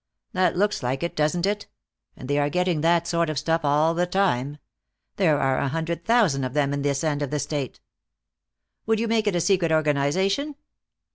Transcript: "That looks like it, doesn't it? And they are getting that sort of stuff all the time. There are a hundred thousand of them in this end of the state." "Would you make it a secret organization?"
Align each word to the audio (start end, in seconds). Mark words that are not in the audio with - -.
"That 0.33 0.57
looks 0.57 0.81
like 0.81 1.03
it, 1.03 1.15
doesn't 1.15 1.45
it? 1.45 1.67
And 2.17 2.27
they 2.27 2.39
are 2.39 2.49
getting 2.49 2.81
that 2.81 3.05
sort 3.05 3.29
of 3.29 3.37
stuff 3.37 3.63
all 3.63 3.93
the 3.93 4.07
time. 4.07 4.57
There 5.17 5.37
are 5.39 5.59
a 5.59 5.67
hundred 5.67 6.05
thousand 6.05 6.43
of 6.43 6.55
them 6.55 6.73
in 6.73 6.81
this 6.81 7.03
end 7.03 7.21
of 7.21 7.29
the 7.29 7.37
state." 7.37 7.79
"Would 8.87 8.99
you 8.99 9.07
make 9.07 9.27
it 9.27 9.35
a 9.35 9.39
secret 9.41 9.71
organization?" 9.71 10.55